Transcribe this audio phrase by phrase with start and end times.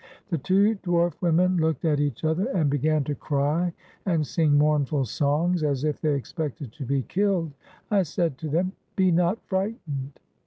[0.29, 3.71] The two dwarf women looked at each other, and be gan to cry
[4.03, 7.51] and sing mournful songs, as if they expected to be killed.
[7.91, 10.19] I said to them, "Be not frightened!"